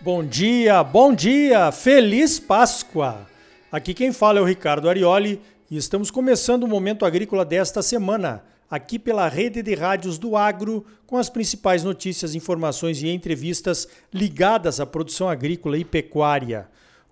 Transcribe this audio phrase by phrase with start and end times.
[0.00, 3.26] Bom dia, bom dia, feliz Páscoa!
[3.70, 5.38] Aqui quem fala é o Ricardo Arioli
[5.70, 10.86] e estamos começando o Momento Agrícola desta semana, aqui pela rede de rádios do Agro,
[11.06, 16.68] com as principais notícias, informações e entrevistas ligadas à produção agrícola e pecuária.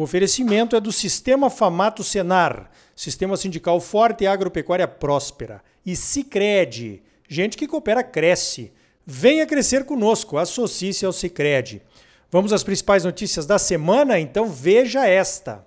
[0.00, 7.02] O oferecimento é do Sistema Famato Senar, Sistema Sindical Forte e Agropecuária Próspera, e Cicred,
[7.28, 8.72] gente que coopera cresce.
[9.04, 11.82] Venha crescer conosco, associe-se ao Cicred.
[12.30, 14.18] Vamos às principais notícias da semana?
[14.18, 15.66] Então veja esta.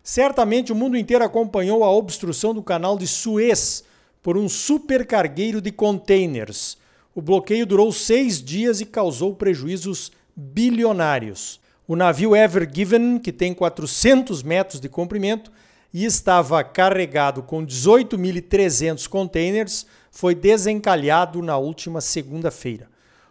[0.00, 3.82] Certamente o mundo inteiro acompanhou a obstrução do canal de Suez
[4.22, 6.78] por um supercargueiro de containers.
[7.16, 11.60] O bloqueio durou seis dias e causou prejuízos bilionários.
[11.86, 15.50] O navio Ever Given, que tem 400 metros de comprimento
[15.92, 22.88] e estava carregado com 18.300 containers, foi desencalhado na última segunda-feira.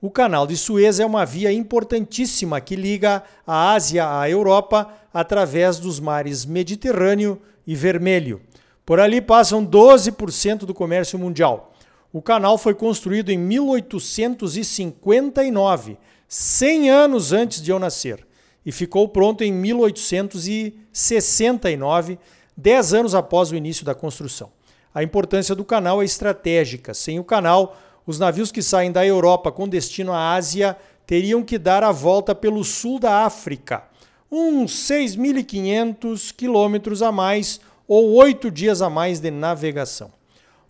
[0.00, 5.78] O canal de Suez é uma via importantíssima que liga a Ásia à Europa através
[5.78, 8.42] dos mares Mediterrâneo e Vermelho.
[8.84, 11.72] Por ali passam 12% do comércio mundial.
[12.12, 15.96] O canal foi construído em 1859,
[16.28, 18.26] 100 anos antes de eu nascer,
[18.64, 22.18] e ficou pronto em 1869,
[22.56, 24.50] 10 anos após o início da construção.
[24.94, 26.94] A importância do canal é estratégica.
[26.94, 31.58] Sem o canal, os navios que saem da Europa com destino à Ásia teriam que
[31.58, 33.84] dar a volta pelo sul da África,
[34.30, 40.10] uns 6.500 quilômetros a mais ou oito dias a mais de navegação.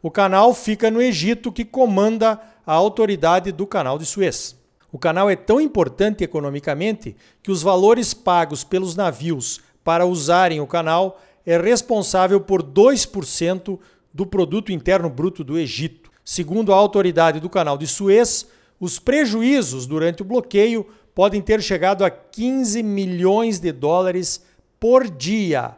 [0.02, 4.56] O canal fica no Egito, que comanda a autoridade do Canal de Suez.
[4.94, 10.68] O canal é tão importante economicamente que os valores pagos pelos navios para usarem o
[10.68, 13.76] canal é responsável por 2%
[14.12, 16.12] do produto interno bruto do Egito.
[16.24, 18.46] Segundo a autoridade do canal de Suez,
[18.78, 24.44] os prejuízos durante o bloqueio podem ter chegado a 15 milhões de dólares
[24.78, 25.74] por dia.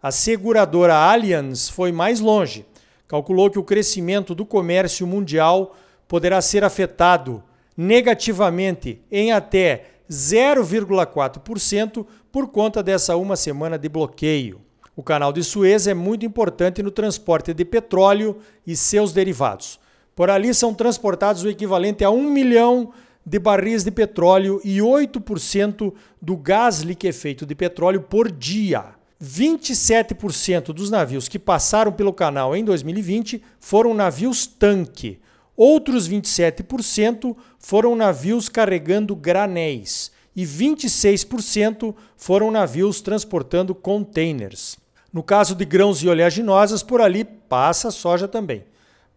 [0.00, 2.64] A seguradora Allianz foi mais longe.
[3.08, 5.74] Calculou que o crescimento do comércio mundial
[6.06, 7.42] poderá ser afetado
[7.80, 14.60] negativamente em até 0,4% por conta dessa uma semana de bloqueio.
[14.94, 18.36] O canal de Suez é muito importante no transporte de petróleo
[18.66, 19.80] e seus derivados.
[20.14, 22.92] Por ali são transportados o equivalente a 1 milhão
[23.24, 25.90] de barris de petróleo e 8%
[26.20, 28.84] do gás liquefeito de petróleo por dia.
[29.24, 35.18] 27% dos navios que passaram pelo canal em 2020 foram navios tanque.
[35.62, 44.78] Outros 27% foram navios carregando granéis e 26% foram navios transportando containers.
[45.12, 48.64] No caso de grãos e oleaginosas, por ali passa soja também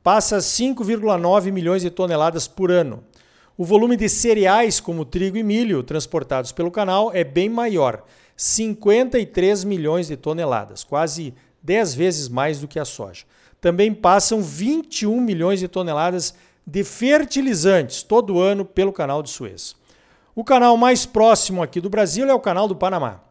[0.04, 3.04] passa a 5,9 milhões de toneladas por ano.
[3.58, 8.04] O volume de cereais, como trigo e milho, transportados pelo canal é bem maior,
[8.36, 13.24] 53 milhões de toneladas, quase 10 vezes mais do que a soja.
[13.64, 16.36] Também passam 21 milhões de toneladas
[16.68, 19.74] de fertilizantes todo ano pelo canal de Suez.
[20.36, 23.22] O canal mais próximo aqui do Brasil é o canal do Panamá.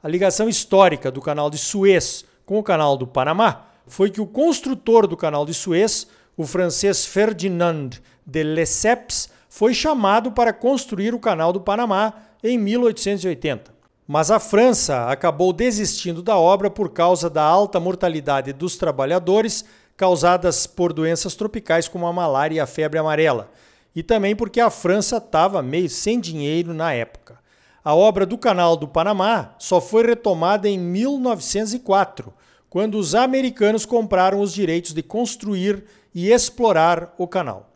[0.00, 4.26] A ligação histórica do canal de Suez com o canal do Panamá foi que o
[4.28, 6.06] construtor do canal de Suez
[6.36, 7.90] o francês Ferdinand
[8.24, 12.14] de Lesseps foi chamado para construir o Canal do Panamá
[12.44, 13.80] em 1880.
[14.12, 19.64] Mas a França acabou desistindo da obra por causa da alta mortalidade dos trabalhadores
[20.00, 23.50] causadas por doenças tropicais como a malária e a febre amarela,
[23.94, 27.38] e também porque a França estava meio sem dinheiro na época.
[27.84, 32.32] A obra do Canal do Panamá só foi retomada em 1904,
[32.70, 35.84] quando os americanos compraram os direitos de construir
[36.14, 37.68] e explorar o canal.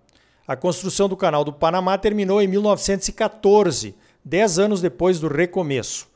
[0.48, 6.08] A construção do Canal do Panamá terminou em 1914, dez anos depois do recomeço.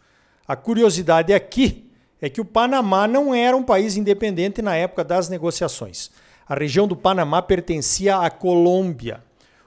[0.46, 1.88] A curiosidade aqui
[2.20, 6.10] é que o Panamá não era um país independente na época das negociações.
[6.48, 9.22] A região do Panamá pertencia à Colômbia.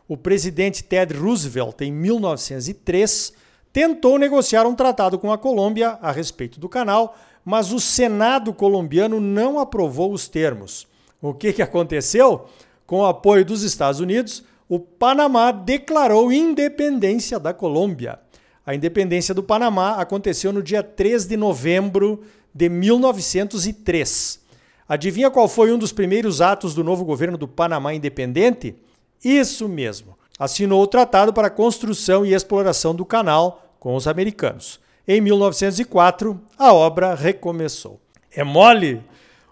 [0.08, 3.34] O presidente Ted Roosevelt, em 1903,
[3.72, 7.16] tentou negociar um tratado com a Colômbia a respeito do canal,
[7.46, 10.88] mas o Senado colombiano não aprovou os termos.
[11.22, 12.46] O que, que aconteceu?
[12.86, 18.20] Com o apoio dos Estados Unidos, o Panamá declarou independência da Colômbia.
[18.66, 22.22] A independência do Panamá aconteceu no dia 3 de novembro
[22.54, 24.40] de 1903.
[24.88, 28.76] Adivinha qual foi um dos primeiros atos do novo governo do Panamá independente?
[29.24, 30.18] Isso mesmo.
[30.38, 34.80] Assinou o tratado para a construção e exploração do canal com os americanos.
[35.08, 38.00] Em 1904, a obra recomeçou.
[38.32, 39.02] É mole?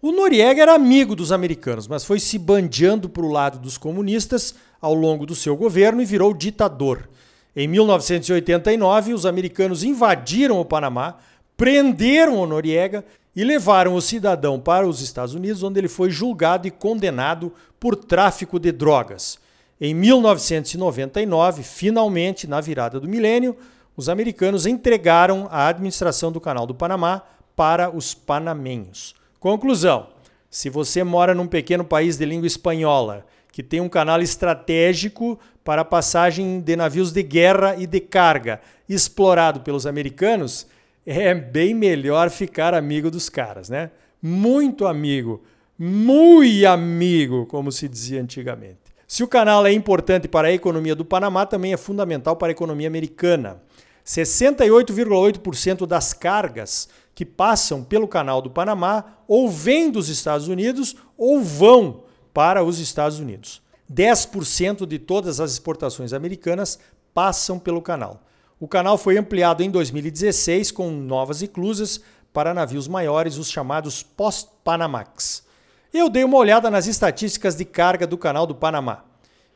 [0.00, 4.54] O Noriega era amigo dos americanos, mas foi se bandeando para o lado dos comunistas
[4.80, 7.08] ao longo do seu governo e virou ditador.
[7.56, 11.16] Em 1989, os americanos invadiram o Panamá,
[11.56, 16.68] prenderam o Noriega e levaram o cidadão para os Estados Unidos, onde ele foi julgado
[16.68, 19.36] e condenado por tráfico de drogas.
[19.80, 23.56] Em 1999, finalmente, na virada do milênio,
[23.96, 27.22] os americanos entregaram a administração do Canal do Panamá
[27.58, 29.16] para os panamenhos.
[29.40, 30.10] Conclusão:
[30.48, 35.82] se você mora num pequeno país de língua espanhola que tem um canal estratégico para
[35.82, 40.68] a passagem de navios de guerra e de carga explorado pelos americanos,
[41.04, 43.90] é bem melhor ficar amigo dos caras, né?
[44.22, 45.42] Muito amigo,
[45.76, 48.78] muito amigo, como se dizia antigamente.
[49.04, 52.52] Se o canal é importante para a economia do Panamá, também é fundamental para a
[52.52, 53.60] economia americana.
[54.08, 61.42] 68,8% das cargas que passam pelo Canal do Panamá ou vêm dos Estados Unidos ou
[61.42, 63.60] vão para os Estados Unidos.
[63.92, 66.78] 10% de todas as exportações americanas
[67.12, 68.22] passam pelo canal.
[68.58, 72.00] O canal foi ampliado em 2016 com novas eclusas
[72.32, 75.44] para navios maiores, os chamados Post-Panamax.
[75.92, 79.04] Eu dei uma olhada nas estatísticas de carga do Canal do Panamá.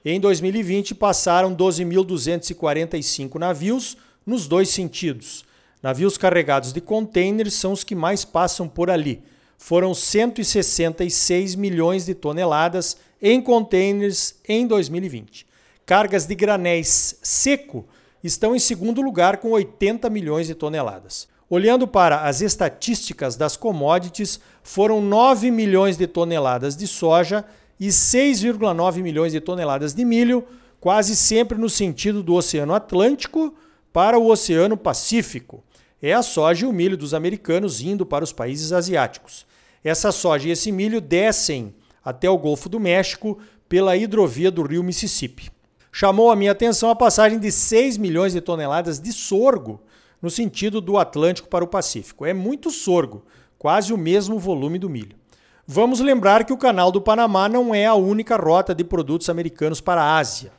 [0.04, 3.96] Em 2020 passaram 12.245 navios
[4.26, 5.44] nos dois sentidos.
[5.82, 9.22] Navios carregados de containers são os que mais passam por ali.
[9.58, 15.46] Foram 166 milhões de toneladas em containers em 2020.
[15.84, 17.86] Cargas de granéis seco
[18.22, 21.28] estão em segundo lugar com 80 milhões de toneladas.
[21.50, 27.44] Olhando para as estatísticas das commodities, foram 9 milhões de toneladas de soja
[27.78, 30.44] e 6,9 milhões de toneladas de milho,
[30.80, 33.54] quase sempre no sentido do Oceano Atlântico
[33.92, 35.62] para o Oceano Pacífico
[36.02, 39.46] é a soja e o milho dos americanos indo para os países asiáticos.
[39.84, 41.74] Essa soja e esse milho descem
[42.04, 45.50] até o Golfo do México pela hidrovia do rio Mississippi.
[45.92, 49.80] Chamou a minha atenção a passagem de 6 milhões de toneladas de sorgo
[50.20, 52.24] no sentido do Atlântico para o Pacífico.
[52.24, 53.24] É muito sorgo,
[53.58, 55.16] quase o mesmo volume do milho.
[55.66, 59.80] Vamos lembrar que o Canal do Panamá não é a única rota de produtos americanos
[59.80, 60.52] para a Ásia.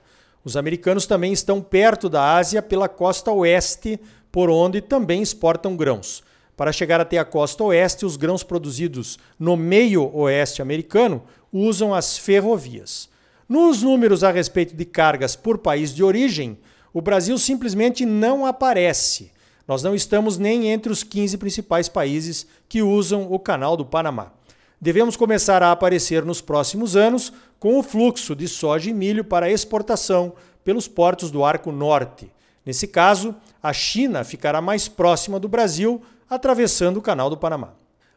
[0.43, 3.99] Os americanos também estão perto da Ásia pela costa oeste
[4.31, 6.23] por onde também exportam grãos.
[6.57, 12.17] Para chegar até a costa oeste, os grãos produzidos no meio oeste americano usam as
[12.17, 13.09] ferrovias.
[13.47, 16.57] Nos números a respeito de cargas por país de origem,
[16.93, 19.31] o Brasil simplesmente não aparece.
[19.67, 24.31] Nós não estamos nem entre os 15 principais países que usam o Canal do Panamá.
[24.83, 29.49] Devemos começar a aparecer nos próximos anos com o fluxo de soja e milho para
[29.49, 32.29] exportação pelos portos do Arco Norte.
[32.65, 37.69] Nesse caso, a China ficará mais próxima do Brasil, atravessando o Canal do Panamá.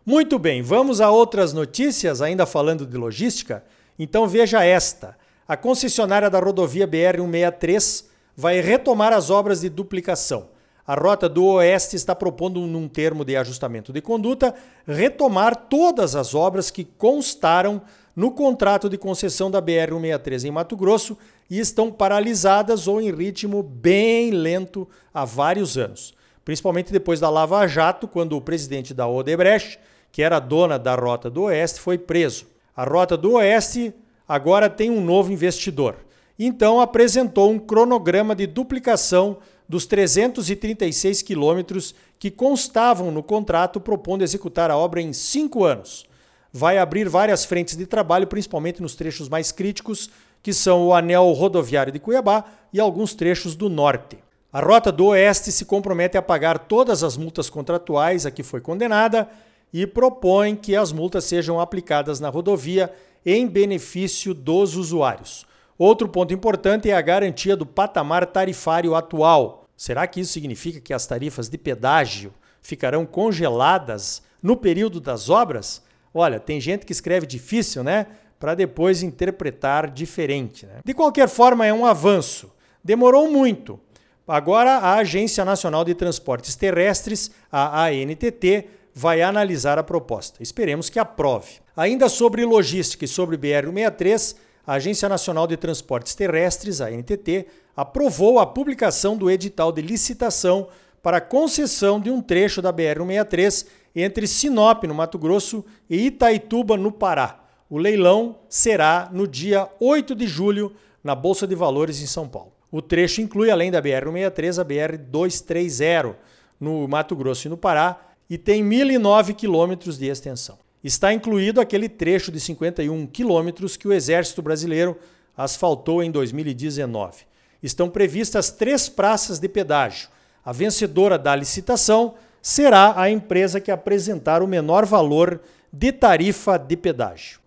[0.05, 3.63] Muito bem, vamos a outras notícias, ainda falando de logística?
[3.97, 8.07] Então veja esta: a concessionária da rodovia BR-163
[8.37, 10.49] vai retomar as obras de duplicação.
[10.87, 14.55] A Rota do Oeste está propondo, num termo de ajustamento de conduta,
[14.87, 17.83] retomar todas as obras que constaram
[18.15, 21.19] no contrato de concessão da BR-163 em Mato Grosso
[21.51, 26.15] e estão paralisadas ou em ritmo bem lento há vários anos.
[26.45, 29.81] Principalmente depois da Lava Jato, quando o presidente da Odebrecht,
[30.13, 32.47] que era dona da Rota do Oeste, foi preso.
[32.77, 33.93] A Rota do Oeste
[34.29, 35.97] agora tem um novo investidor.
[36.39, 44.71] Então apresentou um cronograma de duplicação dos 336 quilômetros que constavam no contrato, propondo executar
[44.71, 46.07] a obra em cinco anos.
[46.53, 50.09] Vai abrir várias frentes de trabalho, principalmente nos trechos mais críticos,
[50.43, 54.19] que são o anel rodoviário de Cuiabá e alguns trechos do norte.
[54.53, 58.61] A Rota do Oeste se compromete a pagar todas as multas contratuais a que foi
[58.61, 59.29] condenada
[59.73, 62.91] e propõe que as multas sejam aplicadas na rodovia
[63.25, 65.45] em benefício dos usuários.
[65.79, 69.67] Outro ponto importante é a garantia do patamar tarifário atual.
[69.77, 75.83] Será que isso significa que as tarifas de pedágio ficarão congeladas no período das obras?
[76.15, 78.07] Olha, tem gente que escreve difícil, né?
[78.39, 80.65] Para depois interpretar diferente.
[80.65, 80.81] Né?
[80.85, 82.51] De qualquer forma, é um avanço.
[82.83, 83.79] Demorou muito.
[84.27, 90.43] Agora, a Agência Nacional de Transportes Terrestres, a ANTT, vai analisar a proposta.
[90.43, 91.61] Esperemos que aprove.
[91.77, 97.47] Ainda sobre logística e sobre BR-163, a Agência Nacional de Transportes Terrestres, a ANTT,
[97.77, 100.69] aprovou a publicação do edital de licitação
[101.03, 106.91] para concessão de um trecho da BR-163 entre Sinop, no Mato Grosso, e Itaituba, no
[106.91, 107.45] Pará.
[107.71, 112.53] O leilão será no dia 8 de julho na Bolsa de Valores em São Paulo.
[112.71, 116.17] O trecho inclui, além da BR-163, a BR-230
[116.59, 120.59] no Mato Grosso e no Pará e tem 1.009 quilômetros de extensão.
[120.87, 124.97] Está incluído aquele trecho de 51 quilômetros que o Exército Brasileiro
[125.37, 127.25] asfaltou em 2019.
[127.61, 130.09] Estão previstas três praças de pedágio.
[130.45, 135.41] A vencedora da licitação será a empresa que apresentar o menor valor
[135.73, 137.41] de tarifa de pedágio.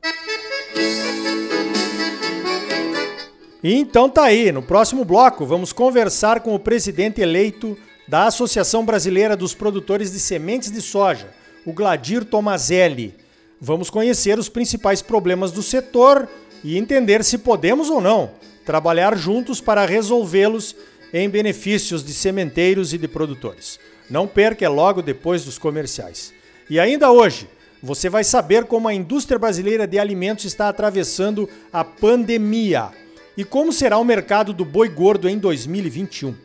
[3.63, 8.83] E então tá aí, no próximo bloco vamos conversar com o presidente eleito da Associação
[8.83, 11.29] Brasileira dos Produtores de Sementes de Soja,
[11.65, 13.18] o Gladir Tomazelli.
[13.61, 16.27] Vamos conhecer os principais problemas do setor
[16.63, 18.31] e entender se podemos ou não
[18.65, 20.75] trabalhar juntos para resolvê-los
[21.11, 23.79] em benefícios de sementeiros e de produtores.
[24.09, 26.31] Não perca, é logo depois dos comerciais.
[26.69, 27.49] E ainda hoje,
[27.81, 32.89] você vai saber como a indústria brasileira de alimentos está atravessando a pandemia
[33.35, 36.35] e como será o mercado do boi gordo em 2021.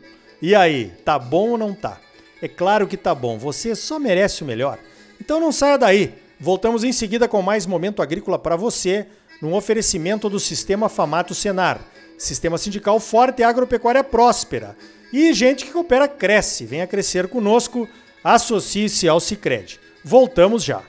[0.41, 1.99] E aí, tá bom ou não tá?
[2.41, 4.79] É claro que tá bom, você só merece o melhor.
[5.21, 6.24] Então não saia daí.
[6.45, 9.07] Voltamos em seguida com mais momento agrícola para você,
[9.41, 11.81] num oferecimento do Sistema Famato Senar,
[12.19, 14.77] Sistema Sindical Forte e Agropecuária Próspera.
[15.11, 16.63] E gente que coopera cresce.
[16.63, 17.89] Venha crescer conosco,
[18.23, 19.79] associe-se ao Sicredi.
[20.03, 20.83] Voltamos já.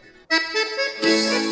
[1.02, 1.45] Música